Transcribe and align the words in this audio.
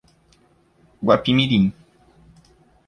Guapimirim 1.03 1.71